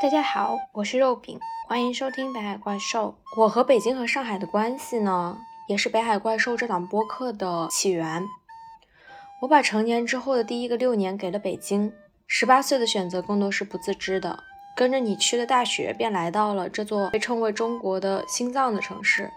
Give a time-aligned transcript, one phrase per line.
[0.00, 3.16] 大家好，我是肉饼，欢迎收听《北海怪兽》。
[3.40, 5.36] 我和北京和上海的关系呢，
[5.66, 8.24] 也是《北海怪兽》这档播客的起源。
[9.40, 11.92] 我把成年之后的第一个六年给了北京，
[12.28, 14.44] 十八岁的选择更多是不自知的，
[14.76, 19.28] 跟着你去了大学，便来到了这座被称为中国的心脏的城市。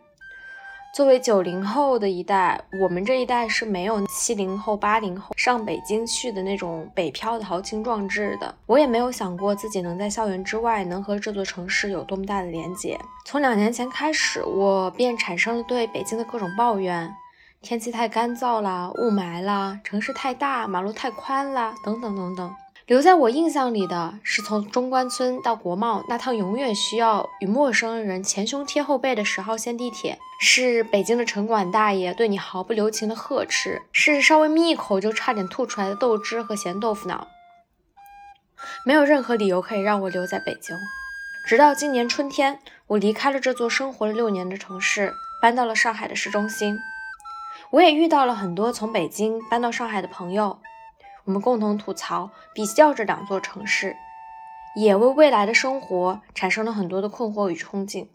[0.93, 8.53] 作为九零后的一代，我们这一代是没有七零后、八零后上北京去的那种北漂的豪情壮志的。
[8.65, 12.99] 我也没有想过自己能在校园之外能和这座城市有多么大的连接。
[13.25, 17.09] 从两年前开始，我便产生了对北京的各种抱怨：
[17.61, 22.53] 天气太干燥啦，雾霾啦，城市太大，马路太宽啦，等等等等。
[22.87, 37.27] 留在我印象里的是，从中关村到国贸那趟永远需要与陌生人前胸贴后背的十号线地铁，是北京的城管大爷对你毫不留情的呵斥，是稍微眯一口就差点吐出来的豆汁和咸豆腐脑。
[38.85, 40.75] 没有任何理由可以让我留在北京。
[41.47, 46.77] 直到今年春天，我离开了这座生活了六年的城市，搬到了上海的市中心。
[47.71, 50.59] 我也遇到了很多从北京搬到上海的朋友。
[51.25, 53.95] 我们共同吐槽、比较这两座城市，
[54.75, 58.07] 也为未来的生活产生了很多的困惑与憧憬。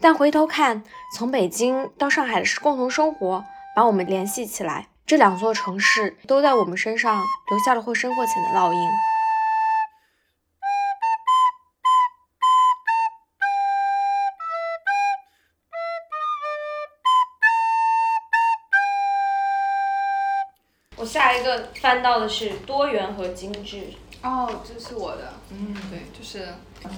[0.00, 0.82] 但回头看，
[1.16, 3.44] 从北京到上海的共同生活，
[3.76, 4.88] 把我们联系起来。
[5.04, 8.88] 这两座城市都在我们身上留下了或深或浅的烙印。
[21.12, 23.82] 下一个翻到的是多元和精致。
[24.22, 25.34] 哦，这是我的。
[25.50, 26.48] 嗯，对，就是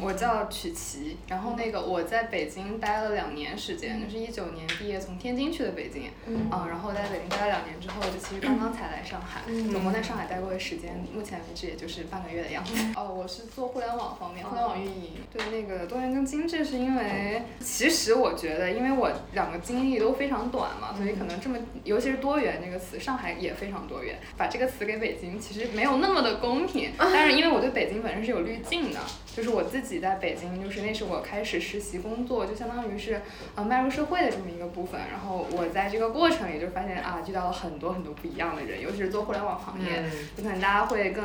[0.03, 6.11] 我叫曲奇，然后那个我在北京待了两年时间，就是一九年毕业，从天津去的北京。
[6.27, 6.49] 嗯。
[6.51, 12.75] 啊，然后在北京待了两年之后，就其实刚刚才来上海，总共在上海待过的时间，目前为止也就是半个月的样子。
[12.97, 15.11] 哦，我是做互联网方面，互联网运营。
[15.33, 26.93] 对，那个多元跟精致是因为，其实我觉得，因为我两个经历都非常短嘛，所以可能这么，尤其是多元这个词，上海也非常多元，把这个词给北京，其实没有那么的公平。
[26.99, 29.01] 但是因为我对北京本身是有滤镜的，
[29.35, 33.21] 就是我自己在北京，就是那是我开始实习工作，就相当于是
[33.55, 35.01] 呃迈入社会的这么一个部分。
[35.11, 40.05] 然后我在这个过程里就发现啊，遇到了很多很多不一样的人，尤其是做互联网行业，
[40.37, 41.25] 就可能大家会更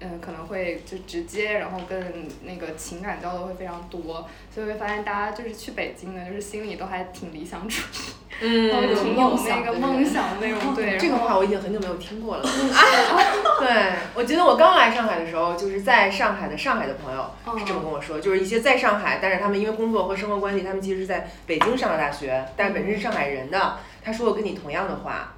[0.00, 8.12] 嗯可能会就直接，然后跟那个情感交流会非常多，所以会发现大家就是去北京的，就是心里都还挺理想主义。
[8.38, 10.98] 嗯， 挺有那个梦想那种， 对。
[10.98, 12.42] 这个话我已经很久没有听过了。
[13.58, 25.32] 对，我觉得我刚来上海的时候，就是在上海的上海的朋友是这么跟我说，就是一些在上海，但是他们因为工作和生活关系，他们其实是在北京上的大学，但是本身是上海人的，他说过跟你同样的话。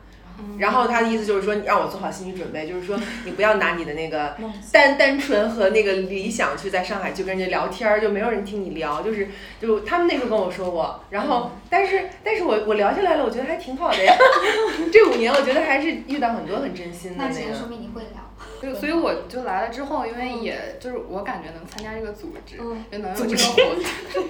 [0.58, 4.36] 然后他的意思就是说，让我做好心理准备，就是说 你不要拿你的那个
[4.72, 9.28] 单单纯和那个理想去在上海去跟人家聊天儿，就没有人听你聊，就是
[9.60, 11.00] 就他们那时候跟我说过。
[11.10, 14.14] 然后，但是但是我我聊下来了，我觉得还挺好的呀。
[14.92, 17.40] 这五年我觉得还是遇到很多很真心的那个。
[17.50, 18.27] 那说明你会聊。
[18.60, 24.24] 对，所以我就来了之后，因为也就是我感觉能参加这个组织，就能有这个活动，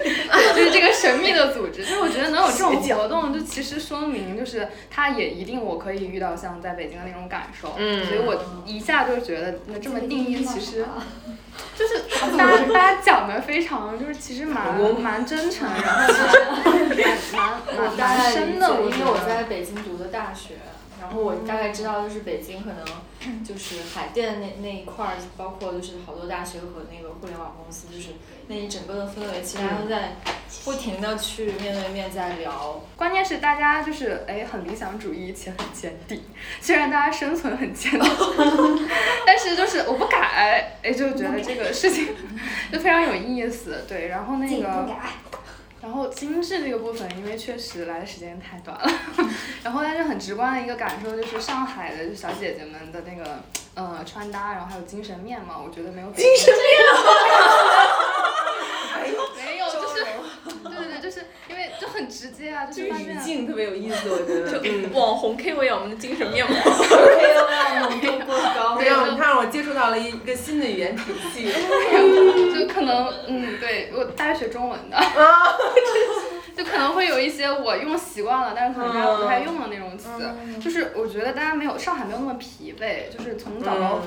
[0.55, 8.05] 就是这个神秘的组织，就是我觉得能有这种活动，就其实说明就是它也一定我可以遇到像在北京的那种感受，嗯。
[8.05, 10.85] 所以我一下就觉得那这么定义其实，
[11.75, 12.03] 就是
[12.37, 20.55] 大家大家讲的非常就是其实蛮蛮真诚， 然后其实蛮蛮蛮深的，因为我在北京读的大学。
[20.99, 28.09] 然后我大概知道，就是北京可能 就是海淀那那一块儿，包括就是好多大学和那个互联网公司，就是
[28.47, 30.15] 那一整个的氛围，其他都在
[30.63, 32.81] 不停的去面对面在聊。
[32.95, 36.21] 关键是大家就是哎很理想主义且很坚定，
[36.61, 38.09] 虽然大家生存很艰难，
[39.25, 42.09] 但是就是我不改，哎就觉得这个事情
[42.71, 43.85] 就非常有意思。
[43.87, 44.87] 对，然后那个。
[45.89, 48.87] 然后精致这个部分，因为确实来的时间太短了，
[49.63, 53.39] 然后但是很直观的一个感受就是上海的小姐姐们的那个
[53.73, 56.11] 呃穿搭，然后还有精神面貌，我觉得没有。
[56.11, 56.63] 精神面
[56.93, 57.09] 貌。
[59.35, 60.05] 没有，就是
[60.63, 64.59] 对对对，就是因为就很直接啊，就是语境特别有意思，我觉得。
[64.59, 64.59] 就
[64.93, 66.53] 网红 K 为我们的精神面貌。
[66.61, 68.75] K 要浓度过高。
[68.75, 69.35] 没有，你看
[69.99, 71.03] 一个新的语言体
[71.33, 71.49] 系。
[72.57, 74.95] 就可能嗯，对我大学学中文的。
[74.95, 75.03] 啊。
[76.55, 80.09] 就可能会有一些我用习惯了，但是可能大家不太用的那种词，
[80.61, 83.99] 就是我觉得大家没有上海没有那么疲惫，就是从早高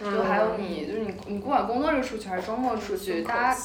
[0.00, 3.60] 峰，就还有你就是你你不管工作日出去还是周末出去，大家。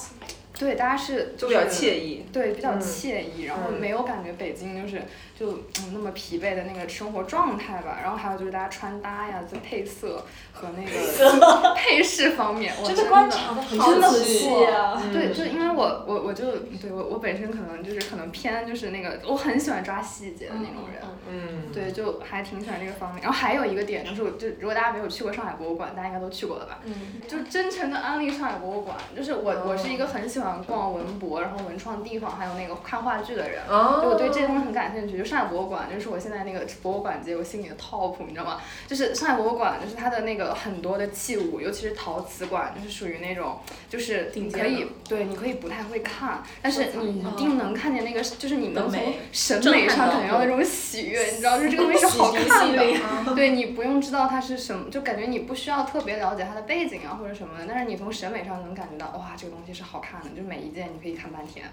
[0.60, 5.02] 对，大家是就比较惬意，对，比较惬意，然后没有感觉北京就是
[5.42, 7.98] 就嗯那么疲惫的那个生活状态吧。
[8.02, 10.24] 然后还有就是大家穿搭呀，就配色
[10.54, 15.02] 和那个 配饰方面，我真的观察的好仔细啊。
[15.12, 23.24] 对，就因为我我我就对我我本身可能就是可能偏就是那个我很喜欢抓细节的那种人，嗯，对，就还挺喜欢这个方面。
[23.24, 26.80] 然后还有一个点就是，我就如果大家没有去过上海博物馆，大家应该都去过了吧？
[26.86, 26.94] 嗯，
[27.28, 35.18] 就真诚的安利上海博物馆，就是我我是一个很喜欢逛文博，然后文创地方，还有那个看话剧的人，就，我对这些东西很感兴趣。
[35.18, 38.60] 就上海博物馆，就是我现在那个博物馆界我心里的 top，你知道吗？
[38.86, 43.58] 就是上海博物馆，就是它的那个很多的器物，尤其是陶瓷馆，就是属于那种，
[43.88, 53.34] 就是你可以对，你可以不太会看，但是你一定能看见那个，就是你能从审美上感觉到那种喜悦，你知道，就是这个东西是好看的。
[53.34, 61.66] 对你不用知道它是什么，就感觉你不需要特别了解它的背景啊或者什么的，但是你从审美上能感觉到，哇，这个东西是好看的，就每一件你可以看半天。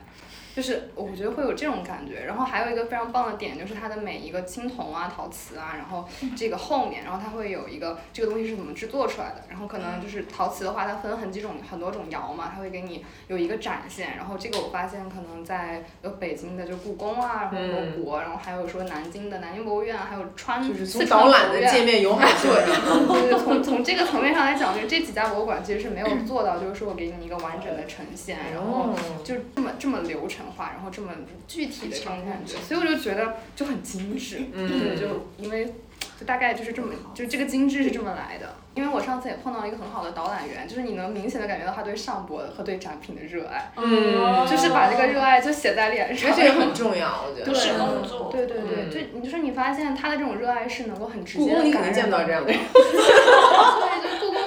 [0.56, 22.64] 就是我觉得会有这种感觉，然后还有一个非常棒的点就是它的每一个青铜啊、陶瓷啊，然后这个后面，然后它会有一个这个东西是怎么制作出来的，然后可能就是陶瓷的话，它分很几种很多种窑嘛，它会给你有一个展现，然后这个我发现可能在有北京的就故宫啊，然后罗国，然后还有说南京的南京博物院，还有川就是从导览的界面有海 对，
[23.06, 28.90] 对对，从从这个层面上来讲，就这几家博物馆其实是没有做到，就是说我给你一个完整的呈现，然后
[29.22, 30.38] 就这么这么流程。
[30.56, 31.12] 化，然后这么
[31.46, 35.74] 具体的这种感觉，所以我就觉得就很精致，对，就因为
[36.18, 38.54] 就大概就是这么，就这个精致是这么来的。
[38.74, 47.52] 因为我上次也碰到一个很好的导览员，就是你能明显的感觉到他对上博和对展品的热爱，嗯，就是把这个热爱就写在脸上，这个很重要，我觉得。
[47.52, 48.28] 是工作。
[48.30, 51.44] 对对对，就你就是你发现他的这种热爱是能够很直接。
[51.44, 52.60] 故宫你可能见不到这样的人。
[52.70, 54.37] 对，就故宫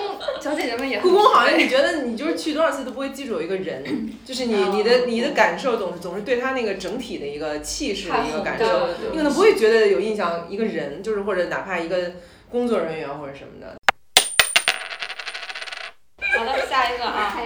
[0.51, 1.00] 小姐姐们也。
[1.00, 12.12] 故宫好像你觉得你就是去多少次都不会记住有一个人，就是你你的你的感受总是总是对他那个整体的一个气势的一个感受，你可能不会觉得有印象一个人，就是或者哪怕一个
[12.50, 13.77] 工作人员或者什么的。
[16.38, 17.39] 好的，下一个啊，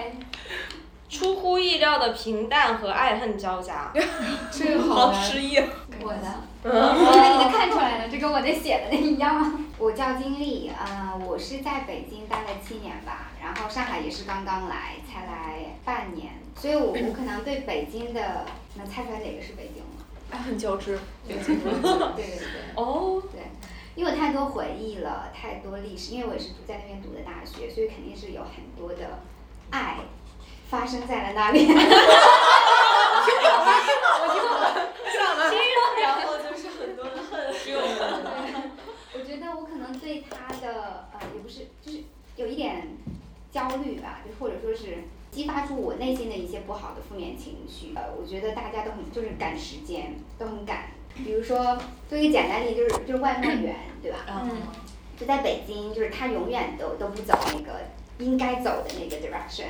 [1.08, 3.94] 出乎意料的平淡和爱恨交加，
[4.52, 5.60] 这个好失忆。
[6.02, 9.64] 我的，我觉得你都看出来了，这跟我那写的那一样。
[9.78, 18.46] 我叫金丽，嗯，我是在北京待了七年吧，然后上海也是刚刚来，才来半年，所以我我可能对北京的
[18.76, 20.02] 能猜出来哪个是北京吗？
[20.32, 20.98] 爱恨交织，
[21.28, 22.38] 对对对。
[22.76, 23.22] 哦。
[23.32, 23.42] 对，
[23.94, 29.20] 因为太多回忆了，太多历史，因为我也是在那边读的大学，所以肯定是有很多的
[29.70, 29.98] 爱
[30.70, 31.68] 发生在了那里。
[31.68, 31.74] 我
[33.26, 33.70] 听懂了，
[35.14, 35.54] 上了。
[36.02, 37.36] 然后就是很多的恨。
[39.14, 42.04] 我觉得我可能对他的呃，也不是，就是
[42.36, 42.88] 有一点
[43.52, 47.94] 焦虑吧，就或者说是激发出我内心的一些不好的负面情绪。
[47.96, 50.88] 呃，我觉得大家都很就是赶时间，都很赶。
[51.16, 51.78] 比如说，
[52.10, 54.20] 做一个简单例，就是就是外卖员，对吧？
[54.30, 54.52] 嗯。
[55.18, 57.80] 就在北京，就是他永远都都不走那个
[58.18, 59.68] 应该走的那个 direction。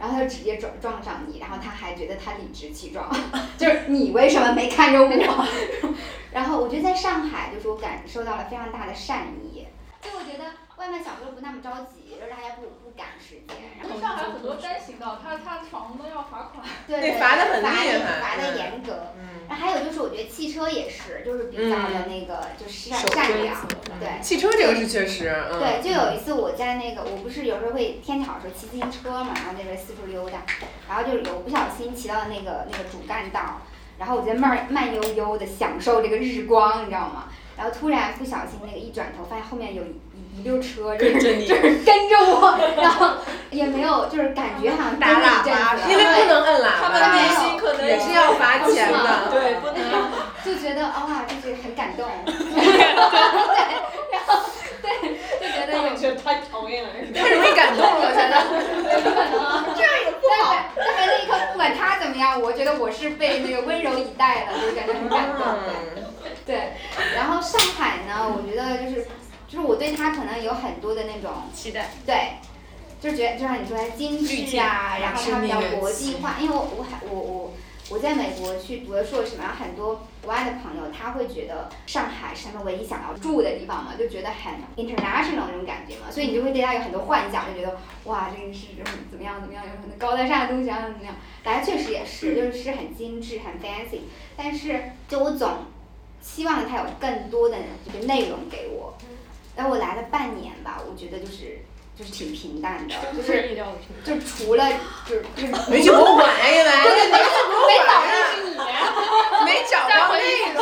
[0.00, 3.08] 然后他就直接撞撞上你，然后他还觉得他理直气壮，
[3.56, 5.46] 就是你为什么没看着我？
[6.32, 9.66] 然后我觉得在上海，就是我感受到了非常大的善意，
[10.00, 10.44] 就我觉得
[10.80, 13.68] 外卖小哥不那么着急，就是大家不不赶时间。
[13.78, 16.64] 然后上海很多单行道，他他闯红灯要罚款。
[16.86, 19.12] 对对罚的很厉害，罚的严格。
[19.46, 23.54] 然后还有就是，我觉得汽车也是，就是比较的那个，就是善善良。
[24.00, 24.22] 对。
[24.22, 25.24] 汽车这个是确实。
[25.50, 30.38] 对，就有一次我在那个，我不是有时候会天好的时候骑自行车嘛，然后那边四处溜达，
[30.88, 33.60] 然后就有不小心骑到那个那个主干道，
[33.98, 37.24] 然后我在慢慢悠悠的享受这个日光，你知道吗？
[37.56, 39.82] 然后突然不小心那个一转头，发现后面有
[40.42, 43.10] 溜车，就是就是跟着我，然后
[43.50, 49.80] 也没有就是感觉好像打喇叭，因为不能摁喇叭，他们内心可能也是要罚钱的，对，不能。
[50.42, 52.32] 就觉得哇，就是 很感动，对，
[54.10, 54.40] 然后
[54.80, 54.88] 对，
[55.38, 58.32] 就觉得有觉得太讨厌了，太容易感动了，我觉得，
[59.76, 60.56] 这样也不好。
[60.74, 65.46] 但是那一刻，不管他怎么样，我觉得我是被那个温柔以待了，就是感觉很感动。
[66.46, 66.72] 对，
[67.14, 69.06] 然后上海呢，我觉得就是，
[69.50, 71.90] 就是我对他可能有很多的那种期待。
[72.06, 72.34] 对，
[73.00, 77.52] 就觉得就像你说的精致啊，然后它比较国际化，因为我我还我我。
[77.90, 88.66] 我在美国去读的硕士嘛，然后很多国外的朋友他会觉得上海是他们唯一想要住的地方嘛，就觉得很 international 那种感觉嘛，所以你就会对他有很多幻想，就觉得哇，这个是
[89.10, 91.16] 怎么样怎么样，有很多高大上的东西啊怎么样？
[91.42, 94.02] 大家确实也是，就是是很精致很 fancy，
[94.36, 95.50] 但是就我总
[96.22, 98.94] 希望他有更多的这个内容给我。
[99.60, 101.62] 然后我来了半年吧，我觉得就是。
[101.98, 103.54] 就是挺平淡的，就是是
[104.02, 104.64] 就除了
[105.06, 108.56] 就是就是没去博物馆呀，因为对，没没早认识你，
[109.44, 110.18] 没找到内
[110.54, 110.58] 容。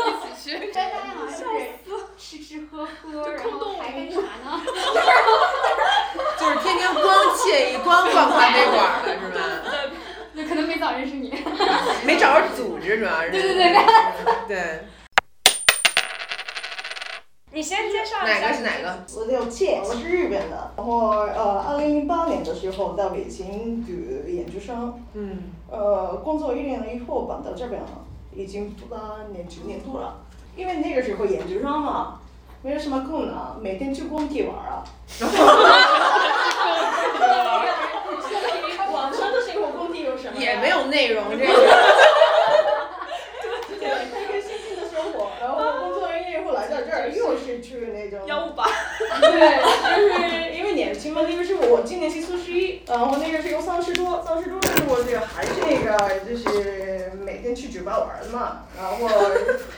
[0.00, 0.72] 一起去。
[0.72, 4.62] 真的好像 是吃吃喝喝，然后还干 啥呢？
[6.40, 7.04] 就是天天光
[7.36, 9.40] 惬意，光逛咖啡馆了，是吧？
[10.32, 11.34] 那可能没早认识你。
[12.02, 13.30] 没找着组织，主要是。
[13.30, 13.74] 对对对
[14.48, 14.80] 对。
[17.54, 18.40] 你先介绍一下。
[18.40, 19.04] 哪个是哪个？
[19.14, 20.70] 我叫切，我是日本的。
[20.74, 23.92] 然后呃，二零零八年的时候到北京读
[24.28, 25.52] 研究生，嗯。
[25.70, 27.88] 呃，工作一年以后搬到这边了，
[28.34, 30.16] 已经读了年年多了。
[30.56, 32.20] 因为那个时候研究生嘛，
[32.62, 34.84] 没有什么空呢，每天去工地玩啊。
[38.92, 40.38] 网上的生活工地有什么？
[40.38, 41.44] 也没有内容，这个。
[43.78, 47.34] 对，一个新鲜的生活，然后工作一年以后来到这儿，又
[48.26, 48.64] 幺五八。
[49.20, 49.30] 对，
[49.96, 59.08] 就是因为年轻嘛，那个时候我今年是四十一，然后那个时候三十多，丧尸多的时候我就还是那个就是每天去酒吧玩的嘛，然后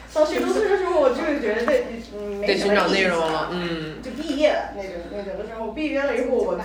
[0.08, 1.72] 丧尸多岁的时候我就觉得
[2.16, 4.02] 嗯没得寻找什么意思内容了了，嗯。
[4.02, 6.60] 就毕业了那种那种的时候，毕业了以后我就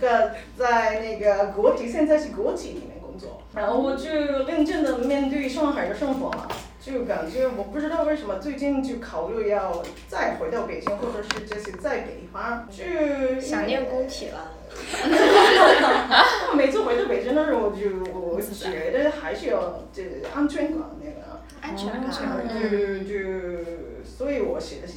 [0.00, 4.10] 在在那个国企，现在是国企里面工作，然后我就
[4.46, 6.46] 认真的面对上海的生活嘛。
[6.84, 14.52] 就感觉我不知道为什么最近就考虑要再回到北京，或者是这些在北方，就想念工体了。
[16.54, 20.02] 每次回到北京的时候，我就我觉得还是要这
[20.34, 21.40] 安全感那个。
[21.62, 22.10] 安全感。
[22.48, 23.14] 就就，
[24.04, 24.94] 所以我写的是。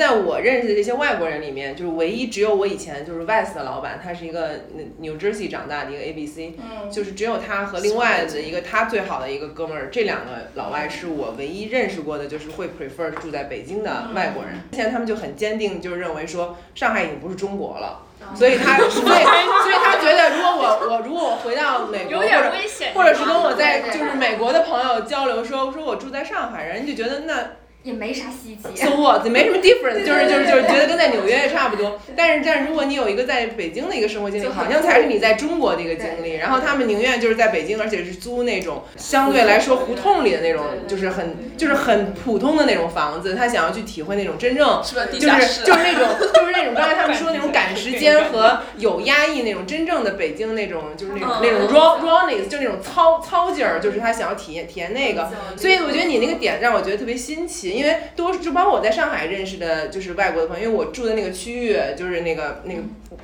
[0.00, 4.60] 在我认识的这些外国人里面，就是唯一只有我以前就是 West 的老板，他是一个
[4.96, 6.56] New Jersey 长大的一个 ABC，
[6.90, 14.54] 就是只有他和另外的一个他最好的一个哥们儿，这两个老外是我唯一认识过的，就是会 prefer 住在北京的外国人。
[14.72, 18.00] 现在他们就很坚定，就是认为说上海已经不是中国了，
[18.34, 22.52] 所以他 所以所以他觉得如果我我如果我回到美国或者
[22.94, 27.50] 或者是跟我在就是美国的朋友交流说说我住在上海，人家就觉得那。
[27.82, 28.76] 也没啥稀奇。
[28.76, 29.26] So what？
[29.26, 31.98] 没什么 difference，就是就是就是觉得跟在纽约也差不多。
[32.14, 36.34] 但是但是如果你有一个在北京的一个生活经历，好像才是你在中国的一个经历。
[36.34, 43.34] 然后他们宁愿就是在北京，而且是租那种相对来说胡同里的那种，就是很就是很普通的那种房子。
[43.34, 55.30] 他想要去体会那种真正就是就是那种就是那种刚才他们说那种赶时间 和有压抑那种真正的北京那种就是那种那种 raw rawness，就那种糙糙劲儿，就是他想要体验体验那个。
[55.56, 57.69] 所以我觉得你那个点让我觉得特别新奇。
[57.72, 62.80] 因为多就包括我在上海认识的，就是外国的朋友，因为我住的那个区域就是那个那个，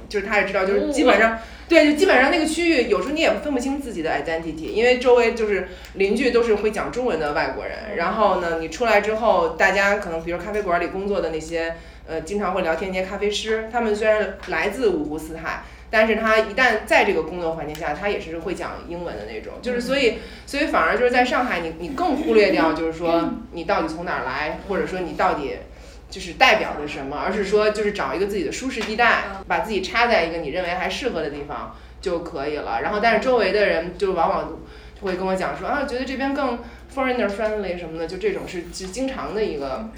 [0.08, 1.38] 就是他也知道，就是基本上
[1.68, 11.74] 对，就基本上那个区域有时候你也分不清自己的 identity，因为周围就是邻居都是会讲中文的外国人，然后呢，你出来之后，大家可能比如咖啡馆里工作的那些
[12.06, 15.62] 呃经常会聊天那些咖啡师，他们虽然来自五湖四海。
[15.98, 25.56] 但是他一旦在这个工作环境下，他也是会讲英文的那种，就是所以，所以反而就是在上海，你你更忽略掉，就是说你到底从哪儿来，或者说你到底
[26.10, 32.82] 就是代表着什么，而是说就是找一个自己的舒适地带，把自己插在一个你认为还适合的地方就可以了。
[32.82, 34.52] 然后，但是周围的人就往往
[35.00, 36.58] 会跟我讲说啊，觉得这边更
[36.94, 39.88] foreigner friendly 什么的，就这种是是经常的一个。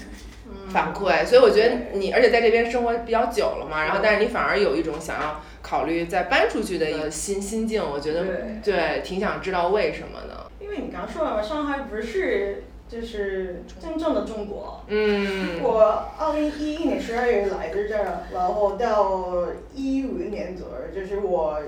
[0.69, 8.25] 反馈，所以我觉得你，而且在这边生活比较久了嘛，然后但是你反而有一种想要考虑再搬出去的一个心心境，我觉得
[8.63, 10.45] 对，挺想知道为什么呢？
[10.59, 14.83] 因为你刚说了嘛，上海不是就是真正的中国。
[14.87, 15.61] 嗯。
[15.63, 21.59] 我二零一一年十二月来的这儿，然后到一五年左右，就是我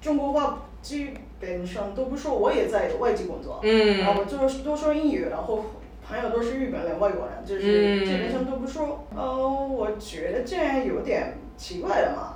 [0.00, 1.10] 中国话基
[1.40, 3.60] 本上都不说，我也在外籍工作。
[3.62, 3.98] 嗯。
[3.98, 5.64] 然后就多说英语，然后。
[6.06, 9.06] 朋友都是日本人、外国人，就是基本上都不说。
[9.16, 12.34] 呃，我觉得这样有点奇怪了嘛。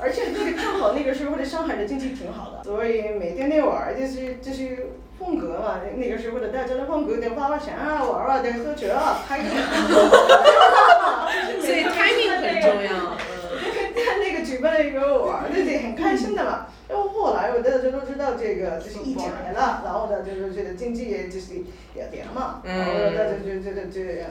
[0.00, 5.80] 而且那个正好那个时候的上海的经济挺好的，所以每天那玩儿就是就是风格嘛。
[5.96, 9.44] 那个时候的大家的风格得花花钱啊，玩儿啊，得喝酒啊，拍个。
[11.60, 13.16] 所以 timing 很重要。
[13.98, 16.66] 在那个举办一个玩儿，那得很开心的嘛。
[17.34, 21.54] 然后后来我大家都知道这个就是疫情来了，然后呢就是这个经济也就是
[21.94, 24.30] 也跌了嘛，然后大家就这个这样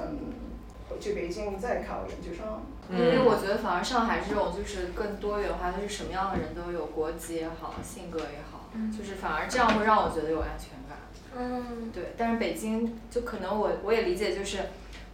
[0.89, 2.45] 回去北京再考研究生。
[2.89, 10.97] 因为我觉得反而上海这种就是更多元化，就是什么样的人都有，国籍也好，性格也好，就是反而这样会让我觉得有安全感。
[11.37, 11.91] 嗯。
[11.93, 14.59] 对，但是北京就可能我我也理解，就是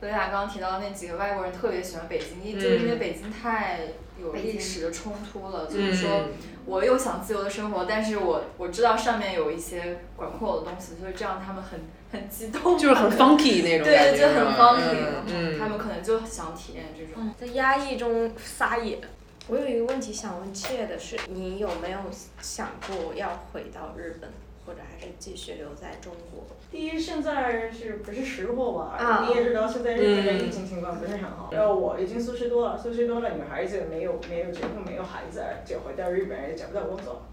[0.03, 3.79] 罗雅刚刚提到那几个外国人特别喜欢北京，因就是因为北京太
[4.22, 6.27] 有历史的冲突了，就是说。
[6.65, 14.95] 我又想自由的生活，但是我我知道上面有一些管控我的东西，所以这样他们很很激动，就是很 funky 那种对，就很 funky，
[15.27, 19.01] 嗯，他们可能就想体验这种在压抑中撒野。
[19.50, 22.00] 我有一个问题想问切的是，你有没有
[22.41, 24.29] 想过要回到日本，
[24.65, 26.45] 或者还是继续留在中国？
[26.74, 29.27] 第一，现在是不是时候嘛？
[29.27, 31.51] 你也知道现在日本的疫情情况不是很好。
[31.51, 37.27] 然后我已经四十多了，四十多了，女孩子没有没有结婚，没有孩子，就回到日本也找不到工作。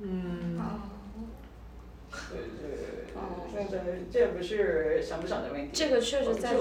[0.00, 0.60] 嗯。
[2.10, 3.78] 对对对对，现在
[4.10, 5.70] 这不是想不想的问题。
[5.72, 6.56] 这个确实在。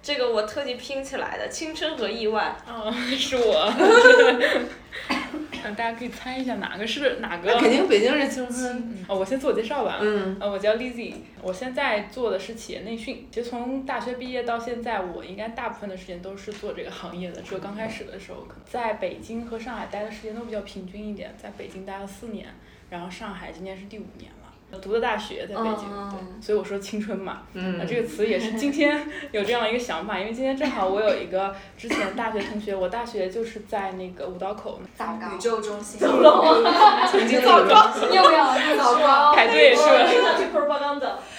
[0.00, 2.56] 这个我特地拼起来的，青春和意外。
[2.68, 3.72] 嗯，是我。
[5.70, 7.54] 大家可以猜一下哪个是哪个？
[7.58, 8.94] 肯定北京是青春。
[9.08, 9.98] 哦，我先自我介绍吧。
[10.00, 10.36] 嗯。
[10.40, 13.26] 呃，我叫 Lizzy，我现在做的是企业内训。
[13.30, 17.40] 其实从大学毕业到现在，我应该大部分的时间都是做这个行业的。
[17.42, 21.34] 只有刚开始的时候，可能在北京和上海待的时间都比较平均一点。
[21.40, 22.48] 在北京待了四年，
[22.90, 24.30] 然后上海今年是第五年。
[24.80, 34.80] 读的大学在北京，对，所以我说青春嘛，啊这个词也是今天有这样一个想法，因为今天正好我有一个之前大学同学，我大学就是在那个五道口，
[35.34, 36.08] 宇宙中心，又
[38.32, 39.82] 要早高，排队是。
[39.82, 39.88] 吧？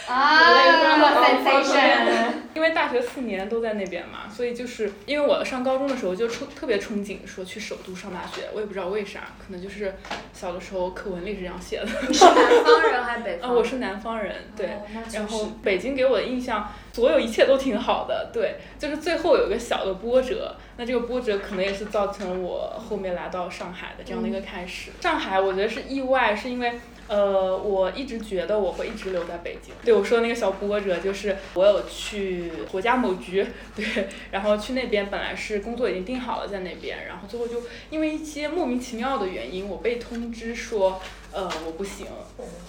[0.07, 2.42] 啊，sensation。
[2.55, 9.95] 因为大学四年都在那边嘛，所以就是因为我上高中的时候就憧特别憧憬说去首都上大学，我也不知道为啥，可能就是
[10.33, 11.87] 小的时候课文里是这样写的。
[12.07, 13.49] 你是南方人还是北方？
[13.51, 14.69] 啊，我是南方人，对。
[15.13, 24.91] 然后北京给我的印象，所有一切都挺好的，对，就是最后有一个小的波折，那这个波折可能也是造成我后面来到上海的这样的一个开始。
[25.01, 26.79] 上海我觉得是意外，是因为。
[27.05, 29.75] 呃，我一直觉得我会一直留在北京。
[29.83, 33.45] 对我说的那个小波折，就是我有去国家某局，
[33.75, 33.85] 对，
[34.31, 41.01] 然后去那边本来是工作已经定好了在那边，然后最后就因为一些莫名其妙的原因，我被通知说。
[41.33, 42.05] 呃，我不行，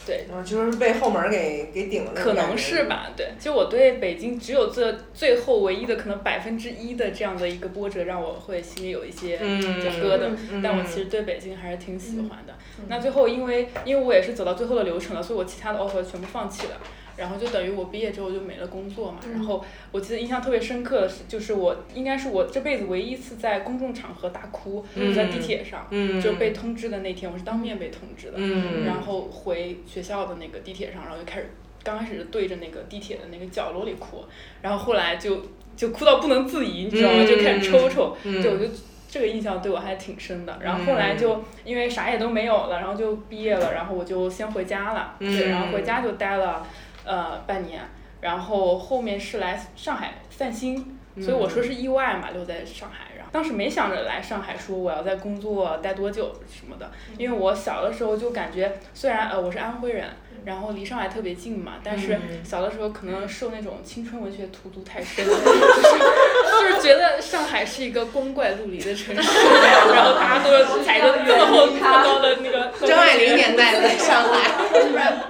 [0.07, 2.13] 对，就是被后门给给顶了。
[2.15, 10.31] 可能是吧，对，就我对北京只有这最后唯一的可能百分之一的这样的一个波折，让我会心里有一些疙瘩。
[10.63, 12.55] 但我其实对北京还是挺喜欢的。
[12.89, 16.81] 那最后因为因为我也是走到最后的流程了，所以我其他的 offer 全部放弃了。
[17.17, 25.87] 然后就等于我毕业之后就没了工作嘛，然后我记得印象特别深刻的是，就是我应该是我这辈子唯一一次在公众场合大哭，在地铁上，
[26.21, 28.39] 就被通知的那天，我是当面被通知的，
[28.85, 31.51] 然后回学校的那个地铁上，然后就开始，
[31.85, 34.25] 刚开始对着那个地铁的那个角落里哭，
[34.61, 35.41] 然后后来就
[35.77, 37.25] 就哭到不能自已，你知道吗？
[37.25, 38.65] 就开始抽抽，就我就
[39.09, 40.59] 这个印象对我还挺深的。
[40.61, 46.67] 然后后来就因为啥也都没有了，然后就毕业了，然后我就先回家了，对，然后回家就待了。
[47.05, 47.83] 呃，半年，
[48.21, 53.15] 然后后面是来上海散心，所以我说是意外嘛，留在上海。
[53.17, 60.09] 然后当时没想着来上海说我要在工作待多久什么的，因为我小的时候就感觉，虽然呃我是安徽人。
[60.45, 69.39] 然后离上海特别近嘛，但是小的时候可能受那种青春文学荼毒太深，就是就是觉得上海是一个光怪陆离的城市，
[69.95, 70.51] 然后大家都
[70.85, 72.71] 踩着这么厚这么高的那个。
[72.87, 74.51] 张爱玲年代的上海，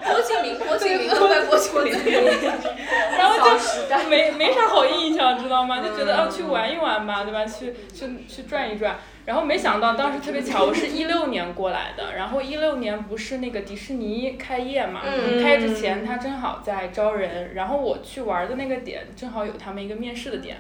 [0.02, 1.92] 郭敬明，郭敬明都在郭敬明。
[3.16, 3.56] 然后就
[4.14, 4.68] 没没啥
[5.68, 5.82] 道吗？
[5.82, 7.44] 就觉得啊去玩一玩吧，对吧？
[7.44, 8.96] 去去去转一转。
[9.24, 15.00] 然后没想到当时特别巧，我是一六年过来的，然后一六年不是那个迪士尼开业嘛，
[15.42, 20.58] 开业之前他正好在招人，然后我去玩的那个点正好有他们一个面试的点，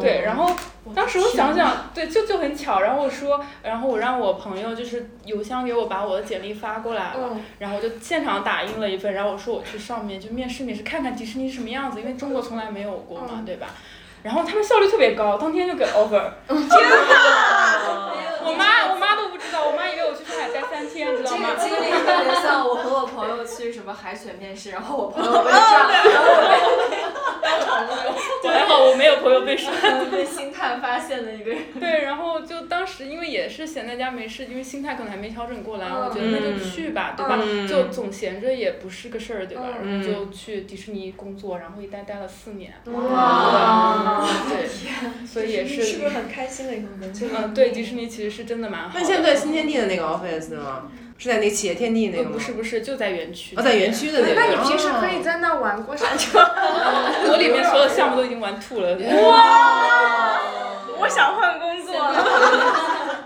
[0.00, 0.50] 对，然后
[0.94, 13.66] 当时我想想，对，就就很巧，然后我说，然后我让我朋友就是邮箱给我把我的简历发过来了，然后我就现场打印了一份，然后我说我去上面就面试面试看看迪士尼什么样子，因为中国从来没有过嘛，对吧？
[14.28, 16.20] 然后他们效率特别高，当天就给 offer。
[16.46, 18.12] 天哪！
[18.44, 21.48] 我妈我妈都不知道，我妈以为我去上海待三天，知道吗？
[21.58, 25.88] 这个经历特别像我和我朋友去什么海选面试，然后我朋友被 炸。
[28.48, 29.72] 还好我没有朋友被刷。
[30.10, 31.58] 被星探发现的一个人。
[31.78, 37.38] 对，然后就当时因为也是闲在家没事，因为心态可能还没调整过来，我觉得那就去吧，对吧？
[37.68, 39.64] 就总闲着也不是个事儿，对吧？
[39.84, 42.72] 然后就去迪士尼工作，然后一待待了四年。
[42.86, 44.26] 哇。
[44.48, 44.66] 对，
[45.26, 45.82] 所以也是。
[45.82, 47.28] 是不是很开心的一个工作？
[47.34, 48.90] 嗯，对，迪士尼其实是真的蛮好。
[48.94, 50.90] 那现在新天地的那个 office 吗？
[51.18, 52.30] 是在那企业天地那个吗？
[52.32, 53.56] 不是不是，就在园区。
[53.56, 54.34] 哦，在园区的那个。
[54.34, 56.38] 那你平时可以在那玩过山 车。
[56.38, 58.96] 我里面所有项目都已经玩吐了。
[58.96, 60.40] 哇！
[61.00, 61.92] 我想换工作。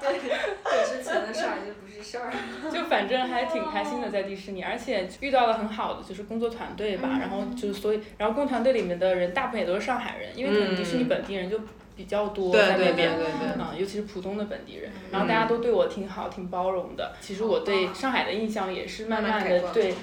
[0.00, 2.32] 对，之前的事儿就不是事儿。
[2.72, 11.60] 就反正还挺开心的，在迪士尼，而且遇到了很好的就是工作团队吧，然后就是所以，然后工作团队里面的人大部分也都是上海人，因为可能迪士尼本地人就。
[12.02, 13.10] 比比较多在那边，
[13.58, 17.12] 嗯，尤其是浦东的本地人，然后大家都对我挺好，挺包容的。
[17.20, 19.94] 其实我对上海的印象也是慢慢的对，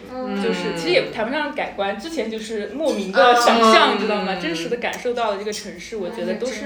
[0.41, 4.35] 就是其实也谈不上改观，之前就是莫名的想象，你知道吗？
[4.41, 6.65] 真实的感受到了这个城市，我觉得都是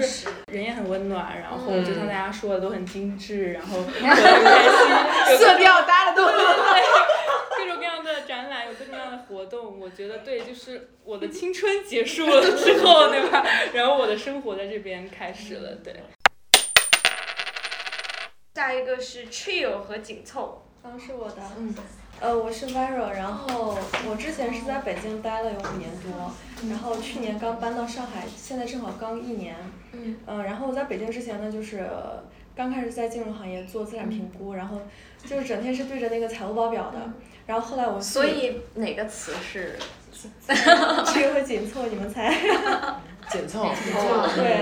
[0.52, 6.38] 人也很温暖，然后就像大家说的都很精致，然后 很开心，色调搭的都对，
[7.58, 13.46] 各种各样的展览，有各种各样的活动，我觉得对，就是我的青春结束了之后，对吧？
[13.76, 15.94] 然后我的生活在这边开始了，对。
[18.56, 21.76] 下一个是 chill 和紧凑，嗯，是我的，嗯，
[22.22, 23.78] 呃，我是 Vero，然后
[24.10, 26.32] 我之前是在北京待了有五年多，
[26.70, 29.58] 然后去年刚搬到上海，现在正好刚一年，
[29.92, 31.86] 嗯，呃，然后我在北京之前呢，就是
[32.56, 34.80] 刚开始在金融行业做资产评估，然后
[35.26, 37.12] 就是整天是对着那个财务报表的，
[37.46, 39.78] 然后后来我所以哪个词是
[41.14, 42.34] 这个会紧凑，你们猜？
[43.32, 44.62] 紧凑，紧凑对，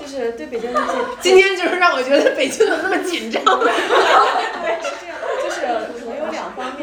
[0.00, 0.96] 就是对北京的紧。
[1.20, 3.42] 今天就是让我觉得北京怎么那么紧张？
[3.44, 3.72] 对，
[4.82, 5.11] 是这样，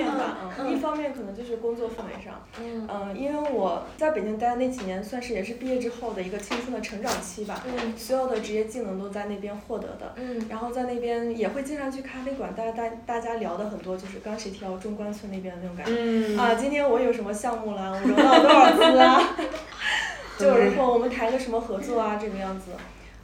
[0.03, 19.21] 面吧，嗯，一方面可能就是工作氛围上，嗯，因为我在北京待的那几年，算是也是毕业之后的一个青春的成长期吧，嗯，所有的职业技能都在那边获得的，嗯，然后在那边也会经常去咖啡馆，大家大大家聊的很多就是刚谁提到中关村那边的那种感觉，嗯，啊，今天我有什么项目啦，我融到了多少资啊？
[20.39, 22.71] 就然后我们谈个什么合作啊，这个样子，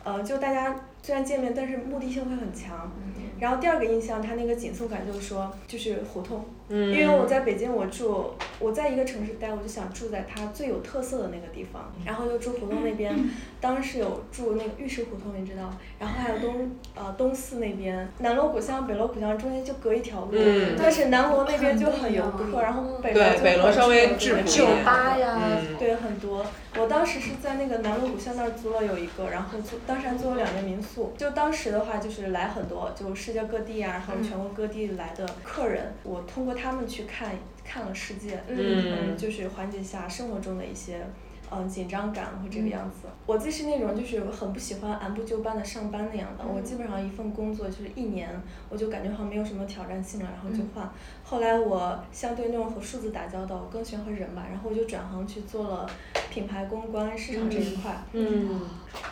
[0.03, 2.91] 呃，就大家虽然见面，但是目的性会很强。
[3.37, 6.43] 然后第二个印象，它那个紧凑感就是说，就是胡同。
[6.67, 13.13] 因为我在北京，我住我在一个城市待，我就想住在它最有特色的那个地方，然后就住胡同那边。
[13.61, 20.31] 当时有住那个玉石胡同，你知道，然后还有东呃东四那边，南锣鼓巷、北锣鼓巷中间就隔一条路，
[20.75, 25.39] 但是南锣那边就很游客，然后北锣北锣稍微质朴酒吧呀，
[25.77, 26.43] 对很多。
[26.77, 30.94] 我当时是在那个南锣鼓巷那儿租了有一个，然后租当时还租了两年民宿。
[31.17, 36.55] 就当时的话，就是来很多就世界各地啊，然后全国各地来的客人，我通过。
[36.55, 41.05] 他们去看看了世界，嗯，就是缓解一下生活中的一些。
[41.51, 43.07] 嗯，紧张感会这个样子。
[43.27, 46.43] 我自己是那种就是很不喜欢按部就班的上班那样的。
[46.43, 48.27] 我基本上一份工作就是一年，
[48.67, 50.89] 我就感觉好像没有什么挑战性了，然后就换。
[51.23, 55.87] 后来我相对那种和数字打交道，我更喜欢和人吧，然后我就转行去做了
[56.31, 57.95] 品牌公关市场这一块。
[58.13, 58.61] 嗯。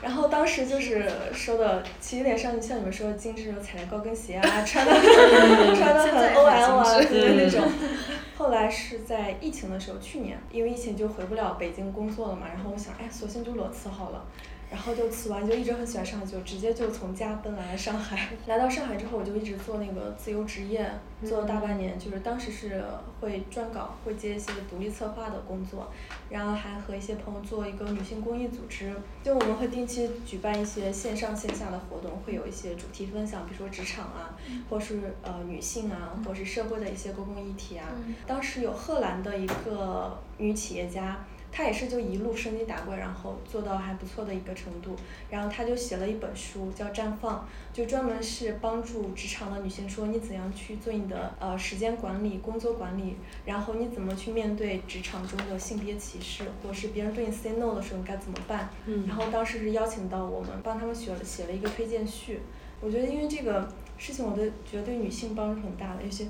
[0.02, 4.94] 然后当时就是说的，其实有点像像你们说的精致，踩着高跟鞋啊， 穿的
[5.76, 7.62] 穿的很 O L 啊，对那种。
[8.36, 14.26] 后来是在疫情的时候，去年因为疫情就回不了北京工作了嘛，然后我想，哎，索性就裸辞好了。
[14.74, 18.30] 然后就辞完，就一直很喜欢上海，就直接就从家奔来了上海。
[18.48, 20.90] 来到上海之后，我就一直做那个自由职业，
[21.24, 22.00] 做了大半年。
[22.00, 22.84] 就是当时是
[23.22, 25.94] 会撰稿，会接一些独立策划的工作，
[26.28, 28.92] 然后还和一些朋友做一个女性公益组织。
[29.22, 34.36] 就我们会定期举办一些线上线下的活动，会有一些主题分享，比如说职场啊，
[34.68, 37.86] 或是呃女性啊，或是社会的一些公共议题啊。
[38.26, 41.24] 当时有荷兰的一个女企业家。
[41.56, 44.96] 他也是就一路升级打怪，然后做到还不错的一个程度，
[45.30, 58.68] 然后他就写了一本书叫《绽放》，就专门是帮助职场的女性说你怎样去做你的呃时间管理、工作管理，然后你怎么去面对职场中的性别歧视，或是别人对你 say no 的时候你该怎么办？
[58.88, 59.06] 嗯。
[59.08, 62.40] 然后当时是邀请到我们帮他们写了写了一个推荐序，
[62.82, 66.28] 我觉得因为这个事情，我都觉得对女性帮助很大的，尤其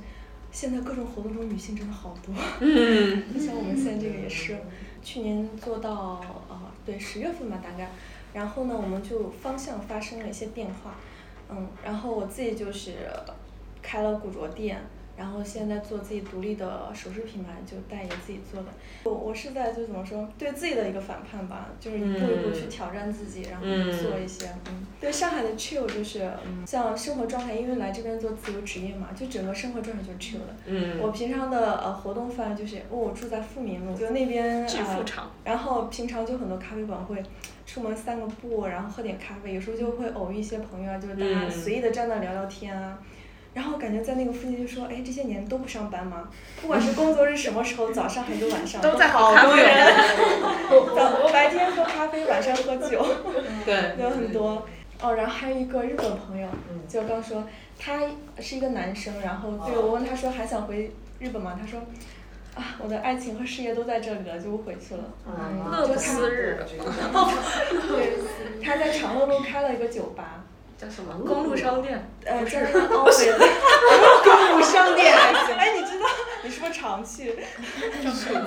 [0.51, 2.35] 现在各种活动中女性真的好多。
[2.59, 3.23] 嗯。
[3.39, 4.57] 像我们现在这个也是。
[5.03, 7.89] 去年做到呃对十月份吧大概，
[8.33, 10.95] 然后呢我们就方向发生了一些变化，
[11.49, 12.91] 嗯，然后我自己就是
[13.81, 14.81] 开了古着店。
[15.15, 18.69] 然后现在做自己独立的首饰品牌，就代言自己做的。
[19.03, 23.65] 我我是在就怎么说，对自己的一个反叛吧，就是一步一步去挑战自己，然后
[24.01, 24.47] 做一些。
[24.67, 24.85] 嗯。
[24.99, 30.55] 对上海的 chill 就是，嗯，像生活状态，因为来这边做自由职业嘛，就整个生活状态就是 chill 的。
[30.65, 30.99] 嗯。
[30.99, 34.67] 我平常的呃活动范围就是，哦，我住在富民路，就那边啊。
[35.43, 37.21] 然后平常就很多咖啡馆会，
[37.65, 42.97] 出门散个步，然后喝点咖啡，有时候就会偶遇一些朋友啊，就是大家随意的站那聊聊天啊。
[43.53, 46.29] 然后感觉在那个附近就说，哎，这些年都不上班吗？
[46.61, 49.93] 不管是工作日什么时候，早上还是晚上，都在好多人。
[50.95, 53.05] 早白天喝咖啡，晚上喝酒，
[53.63, 54.65] 对，有很多。
[55.01, 56.47] 哦，然后还有一个日本朋友，
[56.87, 57.43] 就刚说
[57.77, 57.99] 他
[58.39, 61.59] 是一个男生，然后对我问他说还想回日本吗？
[61.59, 61.79] 他说，
[62.55, 65.03] 啊，我的爱情和事业都在这里了，就不回去了。
[65.69, 66.57] 乐不思日。
[67.89, 68.13] 对，
[68.63, 70.43] 他在长乐路开了一个酒吧。
[70.83, 71.13] 叫什么？
[71.25, 72.09] 公路商店？
[72.25, 73.39] 呃，叫那个 奥维的
[74.23, 75.13] 公路商店。
[75.57, 76.05] 哎，你知道？
[76.43, 77.33] 你是不是常去？
[78.03, 78.41] 叫什么？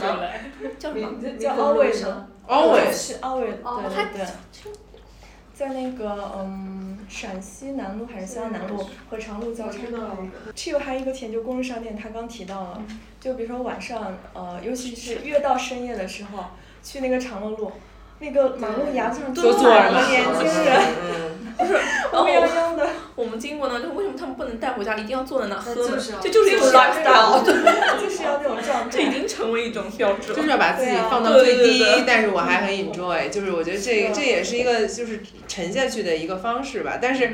[0.78, 1.38] 叫什么？
[1.38, 2.28] 叫奥维的。
[2.46, 2.92] 奥维。
[2.92, 4.26] 是奥维，对对对。
[5.54, 10.18] 在那个嗯陕西南路还是西安南路和长路交叉口。
[10.54, 12.82] 这个还有一个点就公路商店，他刚提到了，
[13.18, 16.44] 就比如说晚上呃，尤其是越到深夜的时候，
[16.82, 17.72] 去那个长乐路。
[18.18, 21.35] 那个马路牙子上坐满了年轻人，
[21.66, 21.78] 不是
[22.12, 22.86] 乌泱泱的。
[23.14, 25.98] 我们经过呢，就为什么他们不能带回家，一定要坐在那喝呢？
[26.22, 27.42] 这就是一种 lifestyle，
[28.00, 28.90] 就是要那种状态。
[28.90, 30.36] 这已经成为一种标志了。
[30.36, 36.98] 就是要把自己放到最低，但是我还很 enjoy，就是我觉得这这也是一个就是沉下去的一个方式吧。
[37.00, 37.30] 但是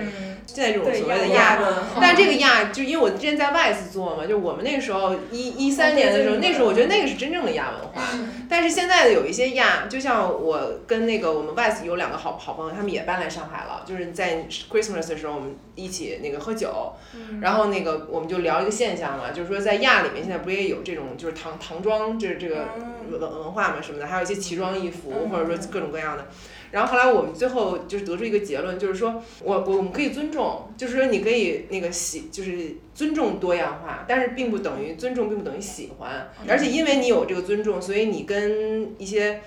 [0.46, 1.58] 现在这种所谓的亚，
[2.00, 8.02] 但这个亚就因为我之前在外资做嘛，就我们那个时候一一三年的时候，那时候我觉得那个是真正的亚文化。
[8.48, 15.56] 但是现在的有一些亚，就像我跟那个我们外资有两个好好朋友，他们也搬来上海了，就是在 Christmas 的时候我们。
[15.74, 16.92] 一起那个喝酒，
[17.40, 22.68] 然后那个我们就聊一个现象嘛，就是说在亚里面现在不也有这种就是唐唐装，就是这个
[23.10, 26.26] 文文化嘛什么的，还有一些奇装异服或者说各种各样的。
[26.70, 39.40] 然后后来我们最后就是得出一个结论，就是说我我我们可以尊重，就是说你可以那个喜就是尊重多样化，但是并不等于尊重并不等于喜欢，而且因为你有这个尊重，所以你跟一些。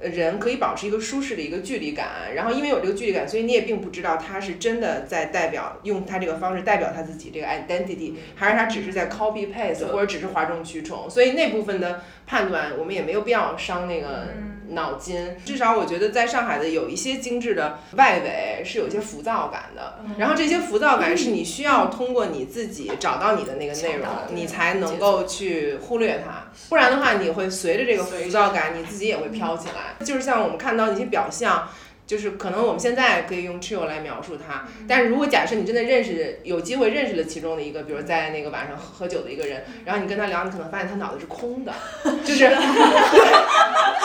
[0.00, 14.28] 人可以保持一个舒适的一个距离感，然后因为有这个距离感，所以你也并不知道他是真的在代表用他这个方式代表他自己这个 identity，还是他只是在 copy paste 或者只是哗众取宠，所以那部分的判断我们也没有必要伤那个。
[14.70, 30.04] 脑筋，至少我觉得在上海的有一些精致的外围是有一些浮躁感的，然后这些浮躁感是你需要通过你自己找到你的那个内容，你才能够去忽略它，不然的话你会随着这个浮躁感，你自己也会飘起来。
[30.04, 31.68] 就是像我们看到一些表象。
[32.08, 41.74] 就是可能我们现在可以用 chill 来描述它，但是如果假设你真的认识有机会认识了其中的一个，比如在那个晚上喝酒的一个人，然后你跟他聊，你可能发现他脑子是空的，
[42.24, 42.48] 就是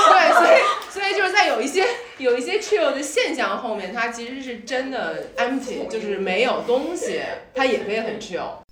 [0.03, 0.49] 对，所以
[0.89, 1.85] 所以就是在有一些
[2.17, 7.21] 有一些 chill 的现象后面，它其实是真的 empty，就是没有东西，
[7.55, 8.43] 它也可以很 chill。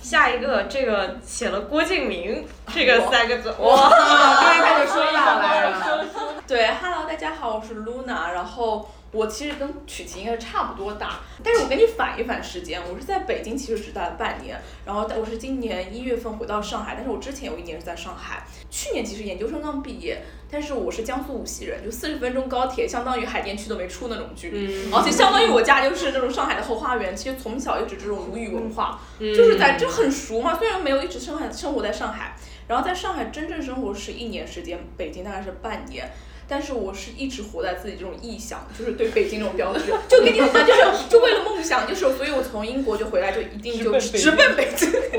[0.00, 6.06] 下一个，这个写了郭敬明这个三个字，哇，对，他就说下来了。
[6.48, 8.88] 对，Hello，大家好，我是 Luna，然后。
[9.10, 36.06] 我其实跟曲奇应该是差不多大，但是我跟你反一反时间，我是在北京其实只待了半年，然后我是今年一月份回到上海，但是我之前有一年是在上海，去年其实研究生刚毕业，但是我是江苏无锡人，就四十分钟高铁相当于海淀区都没出那种距离，而且相当于我家就是那种上海的后花园，其实从小一直这种母语文化，就是在这很熟嘛，虽然没有一直生海生活在上海，然后在上海真正生活是一年时间，北京大概是半年。
[36.48, 44.90] 但是我是一直活在自己这种臆想，就是对北京这种标志， 就跟你说，就是就为了梦想，就是所以我从英国就回来就一定就直奔北京。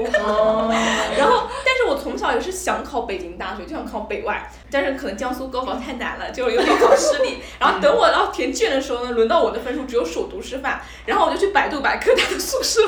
[1.18, 7.38] 然后，但是我从小也是想考北京大学，就想考北外，但是可能江苏高考太难了，就有点考失利。
[7.60, 12.82] 然后等我到填卷的时候呢，轮到我的分数只有首都师范，然后我就去百度百科他的宿舍，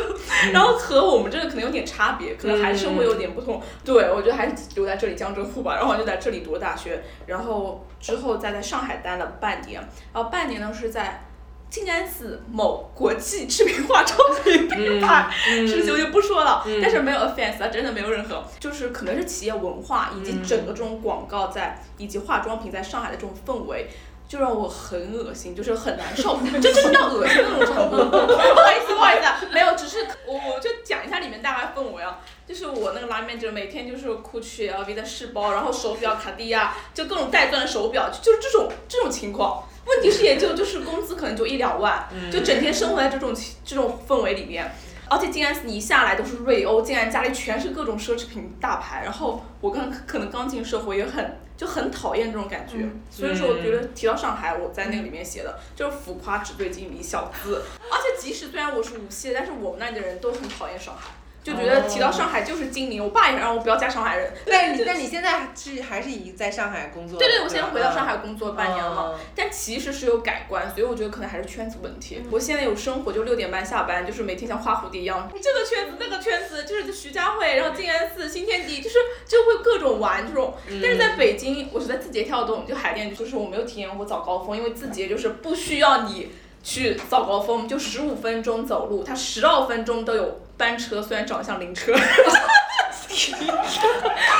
[0.51, 3.61] 然后和我们这个可能有点差别，可能还是会有点不同。
[3.83, 7.85] 对，我觉得还是留在这里江浙沪吧，然后就在这里读了大学，然后。
[8.01, 9.81] 之后再在上海待了半年，
[10.13, 11.23] 然后半年呢是在
[11.69, 23.87] 静安寺某国际知名化妆品 品牌，事情就不说了，但是没有 offense，真的没有任何，就是可能是企业文化以及整个这种广告在以及化妆品在上海的这种氛围。
[24.27, 27.97] 就让我很恶心，就是很难受，就真的到恶心那种程度。
[27.97, 32.17] 不好意思，不好意思，没有，只是我我就讲一下里面大概氛围啊。
[32.51, 39.63] 就是我那个拉面就是每天就是 Gucci LV 的试包，然后手表卡地亚，就各种带钻的手表，就是这种这种情况。
[39.85, 43.33] 问题是也就就是工资可能就一两万，就整天生活在这种
[43.63, 44.69] 这种氛围里面。
[45.09, 49.01] 而且静安你一下来都是瑞欧，静安家里全是各种奢侈品大牌。
[49.05, 57.61] 然后我刚可能刚进社会也很就很讨厌这种感觉，所以说我觉得提到上海，我在那个里面写的就是浮夸、纸醉金迷、小资。
[57.89, 61.11] 而且即使虽然我是无锡的，但是我们那里的人都很讨厌上海。
[61.43, 64.31] 就觉得提到上海就是精明，我爸也让我不要嫁上海人。
[64.45, 67.17] 但但你现在是还是以在上海工作？
[67.17, 69.19] 对对，我现在回到上海工作半年了嘛。
[69.35, 72.21] 但其实是有改观，所以我觉得可能还是圈子问题。
[72.29, 80.53] 我现在有生活，就六点半下班，就是每天像花蝴蝶一样，这个圈子那个圈子，就是徐家汇，然后静安寺、新天地，就是就会各种玩这种。
[80.81, 86.31] 但是在北京，我是在字节跳动，就海淀，就是我没有体验过早高峰，因为字节就是不需要你。
[86.63, 91.93] 去早高峰就十五分钟走路，它十二分钟都有班车，虽然长得像灵车。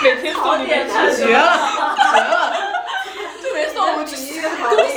[0.02, 1.48] 每天送你绝了，绝了，
[3.42, 4.42] 特别送恭喜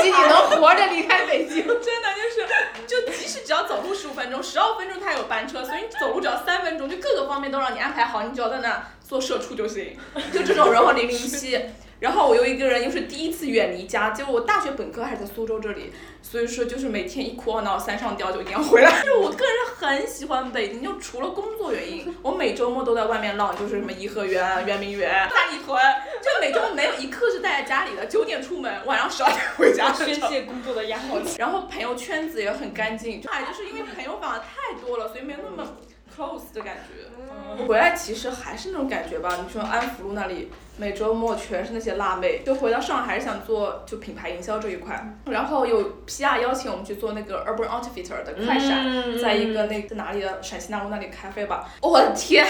[0.04, 2.46] 你能活着离开北京， 真的就是，
[2.86, 9.98] 就即使只要走路十五分钟，十十二分钟它有班车，所以你走路只要三分钟，就各个方面都让你安排好，你只要在那做社畜就行，
[10.32, 10.72] 就这种。
[10.72, 11.60] 然后零零七。
[12.04, 15.90] 然后我又一个人，又是第一次远离家，就我大学本科还是在苏州这里，
[16.20, 18.90] 所以说就是每天一哭二闹三上吊就一定要回来。
[19.02, 25.82] 就我个人很喜欢北京，就除了工作原因，我每周末都在外面浪，就是什么颐和园、圆明园、三里屯，
[26.20, 29.90] 就每周没有一刻是待在家里的，九点出门，晚上十二点回家。
[29.94, 31.04] 宣泄工作的压力。
[31.38, 35.72] 然后朋友圈子也很干净，上海就是因为朋友反而太多了，所以没有那么
[36.14, 37.66] close 的感觉。
[37.66, 40.50] 回来其实还是那种感觉吧，你说安福路那里。
[40.76, 52.46] 每周末全是那些辣妹，就回到上海还是想做就品牌营销这一块，然后有 PR 邀请我们去做那个 Urban Outfitter 的快闪，在一个那在哪里的陕西南路那里开飞吧，我的天！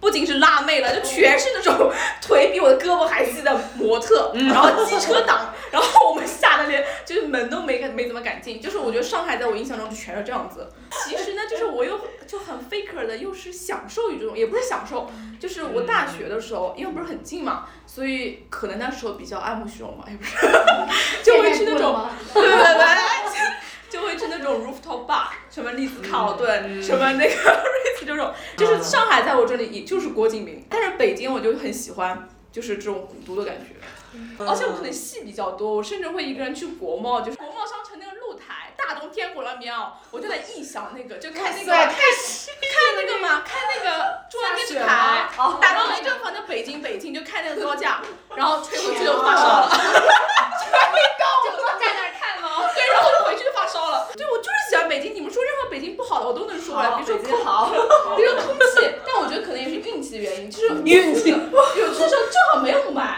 [0.00, 6.03] 不仅是辣妹了，就全是那种 腿比我的胳膊还细的模特，然后机车党，然后
[6.54, 8.60] 我们吓得连就是门都没敢没怎么敢进。
[8.60, 10.68] 就是我觉得上海在我印象中就全是这样子。
[10.90, 20.36] 其实呢，就是我又就很 faker 的，又是享受于这种，也不是享受，就是我大学的时候，因为不是很近嘛，所以可能那时候比较爱慕虚荣嘛，也不是，
[21.22, 22.84] 就会去那种， 对对对。
[23.90, 33.76] 就会去那种 rooftop bar，什么丽兹卡尔顿，什么那个 瑞斯这种，就是上海在我这里也就是郭敬明，但是北京我就很喜欢，就是这种古都的感觉，
[34.38, 41.96] 而且我可能戏比较多，我甚至会一个人去国贸，就是国贸商城那个露台，大冬天裹了棉袄，我就在臆想那个，就看那个看看
[42.96, 45.28] 那个嘛，看那个中央电视台，
[45.60, 48.02] 打到雷震房的北京北京，就看那个高架，
[48.34, 50.70] 然后吹回去就发烧了， 吹
[51.18, 52.68] 高，就在那看吗？
[52.74, 54.08] 对，然后就回去就发烧了。
[54.16, 55.14] 对，我就是喜欢北京。
[55.14, 56.90] 你们说任何北京不好的，我都能说来。
[56.96, 63.16] 比如说空，比如说空气，但我觉得可能也是运气的原因，就是运气，有些时候正好没有霾。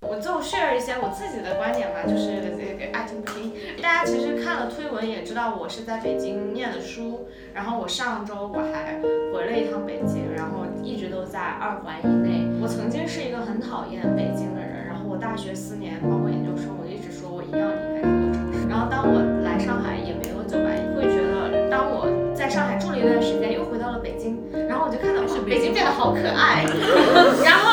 [0.00, 3.52] 我就 share 一些我自己的观点吧，就是这个爱听不听。
[3.82, 9.00] 大家其实看了推文也知道，我是在北京念的书，然后我上周我还
[9.34, 12.46] 回了一趟北京，然后一直都在二环以内。
[12.62, 18.68] 我曾经是一个很讨厌北京的人，然后我大学四年，包括研究生，我一直说我一定要离开这座城市。
[18.68, 26.62] 然后当我来上海也没有久吧，会觉得当我在上海住了一段时间，又回到了北京，然后我就看到北京变得好可爱
[27.42, 27.67] 然后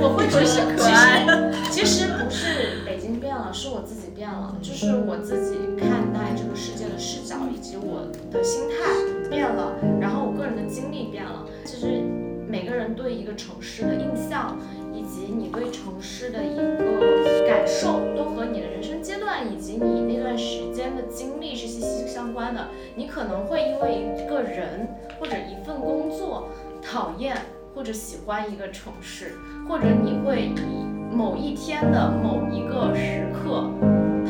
[0.00, 1.26] 我会觉得可爱。
[1.70, 11.44] 其实不是北京变了，是我自己变了，就是我自己看待这个世界的视角以及我的心态变了，然后我个人的经历变了。
[11.64, 12.00] 其实
[12.48, 14.56] 每个人对一个城市的印象，
[14.94, 22.68] 以及你对城市的一个感受，都和你的人生阶段以及你那段时间的经历是息息相关的。
[22.94, 24.88] 你可能会因为一个人
[25.20, 26.48] 或者一份工作
[26.80, 27.36] 讨厌
[27.76, 29.36] 或者喜欢一个城市，
[29.68, 30.96] 或者你会以。
[31.16, 33.70] 某一天的某一个时刻，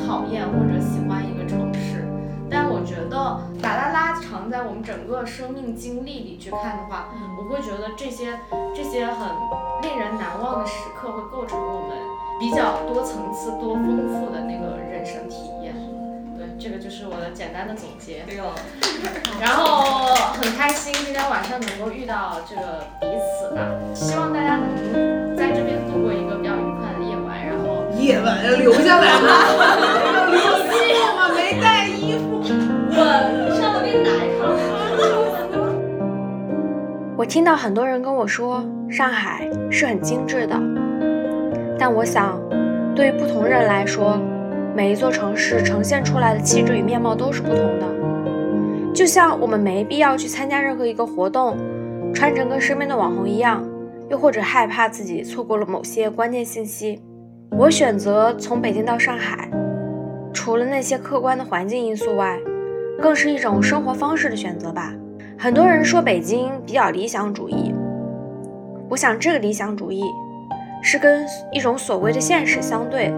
[0.07, 2.07] 讨厌或者喜欢一个城市，
[2.49, 8.39] 但我觉得把它拉长在我们整个生命经历里去看的话，我会觉得这些
[8.73, 9.29] 这些很
[9.83, 11.99] 令人难忘的时刻会构成我们
[12.39, 15.75] 比较多层次、多丰富的那个人生体验。
[16.59, 18.25] 对，这个就是我的简单的总结。
[18.27, 18.55] 对哦。
[19.41, 23.61] 然后很开心今天晚上能够遇到这个彼此吧，
[23.95, 26.97] 希望大家能在这边度过一个比较愉快的。
[27.99, 29.29] 夜晚要留下来吗？
[30.15, 30.69] 要 留宿
[31.17, 31.29] 吗？
[31.35, 32.41] 没带衣服。
[32.91, 32.95] 我
[33.59, 34.47] 上了给你拿一套。
[37.17, 40.57] 我听到很多人跟我说上海是很精致的，
[41.79, 42.39] 但我想，
[42.95, 44.21] 对于不同人来说，
[44.77, 47.87] 每一座城市呈现出来的气质与面貌都是不同的。
[48.95, 51.57] 就像我们没必要去参加任何一个活动，
[52.13, 53.67] 穿成跟身边的网红一样，
[54.11, 57.01] 又或者害怕自己错过了某些关键信息。
[57.53, 59.49] 我选择从北京到上海，
[60.35, 62.39] 除了那些客观的环境因素外，
[63.01, 64.93] 更是一种生活方式的选择吧。
[65.39, 67.75] 很多人说北京比较理想主义，
[68.91, 70.03] 我想这个理想主义
[70.83, 73.11] 是跟一种所谓的现实相对。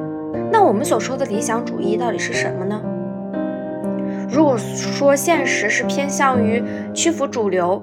[0.60, 2.82] 那我们所说的理想主义到底是什么呢？
[4.28, 6.60] 如果说现实是偏向于
[6.92, 7.80] 屈服主流，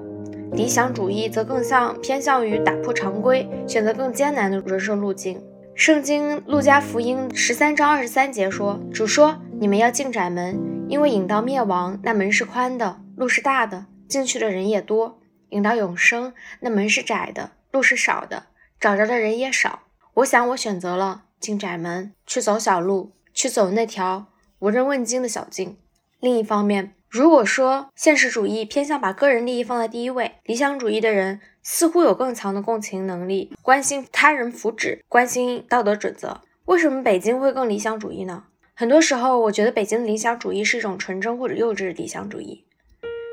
[0.52, 5.42] 理想主义则更像偏向于打破常规，选择更艰难的人生路径。
[5.74, 15.14] 圣经路加福音十三章二十三节说：“主说，你们要进窄门，因为引到灭亡，那门是宽的，路是大的，进去的人也多；
[15.48, 18.42] 引到永生，那门是窄的，路是少的，
[18.78, 19.78] 找着的人也少。”
[20.16, 24.26] 我想，我选择了进窄门，去走小路，去走那条
[24.58, 25.76] 无人问津的小径。
[26.18, 31.40] 另一方面，如果说现实主义偏向把个人利益放在第一位，理想主义的人。
[31.68, 36.40] 似乎有更强的共情能力，关心他人福祉，关心道德准则。
[36.66, 38.44] 为什么北京会更理想主义呢？
[38.72, 42.64] 很多时候，我觉得北京的理想主义是一种纯真或者幼稚的理想主义。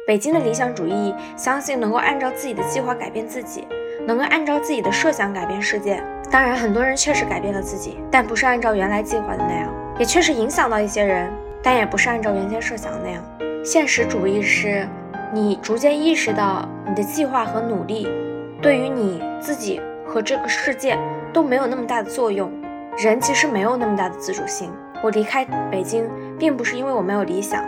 [0.07, 3.67] 北京的理想主义相信能够按照自己的计划改变自己，
[4.07, 6.03] 能够按照自己的设想改变世界。
[6.33, 11.31] 当然，很多人确实改变了自己，但不是按照原来计划的那样，也确实影响到一些人，
[11.61, 13.23] 但也不是按照原先设想的那样。
[13.63, 14.87] 现实主义是，
[15.31, 18.07] 你逐渐意识到你的计划和努力，
[18.63, 20.97] 对于你自己和这个世界
[21.31, 22.51] 都没有那么大的作用。
[22.97, 24.71] 人其实没有那么大的自主性。
[25.03, 26.09] 我离开北京，
[26.39, 27.63] 并不是因为我没有理想。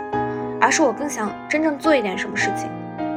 [0.60, 2.68] 而是我更想真正做一点什么事情，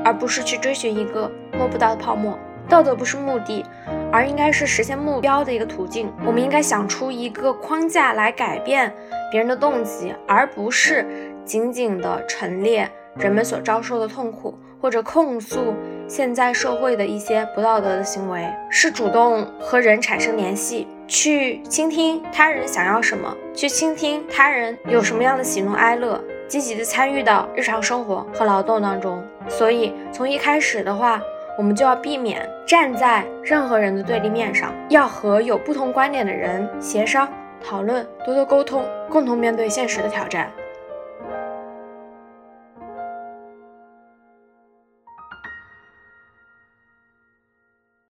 [0.05, 2.37] 而不是去追寻一个摸不到的泡沫。
[2.67, 3.65] 道德不是目的，
[4.11, 6.11] 而应该是实现目标的一个途径。
[6.25, 8.93] 我们应该想出一个框架来改变
[9.31, 11.05] 别人的动机，而不是
[11.45, 15.73] 仅仅的陈列人们所遭受的痛苦，或者控诉
[16.07, 18.47] 现在社会的一些不道德的行为。
[18.69, 26.21] 是主动和人产生联系，去倾听他人想要什么，去倾听他人有什么样的喜怒哀乐。
[26.47, 31.21] 积极的参与到日常生活和劳动当中，所以从一开始的话，
[31.59, 37.27] 我们就要避免站在任何人的对立面上，要和有不同观点的人协商
[37.61, 40.49] 讨论，多多沟通，共同面对现实的挑战。